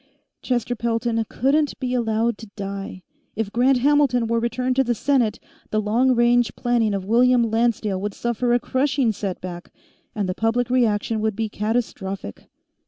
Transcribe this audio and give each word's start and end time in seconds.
Chester 0.41 0.75
Pelton 0.75 1.23
couldn't 1.29 1.79
be 1.79 1.93
allowed 1.93 2.39
to 2.39 2.49
die. 2.55 3.03
If 3.35 3.51
Grant 3.51 3.77
Hamilton 3.77 4.25
were 4.25 4.39
returned 4.39 4.75
to 4.77 4.83
the 4.83 4.95
Senate, 4.95 5.37
the 5.69 5.79
long 5.79 6.15
range 6.15 6.55
planning 6.55 6.95
of 6.95 7.05
William 7.05 7.43
Lancedale 7.51 8.01
would 8.01 8.15
suffer 8.15 8.51
a 8.51 8.59
crushing 8.59 9.11
setback, 9.11 9.71
and 10.15 10.27
the 10.27 10.33
public 10.33 10.71
reaction 10.71 11.19
would 11.21 11.35
be 11.35 11.49
catastrophic. 11.49 12.47